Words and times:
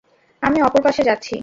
আমি 0.41 0.57
অপর 0.61 0.81
পাশে 0.83 1.01
যাচ্ছি। 1.03 1.35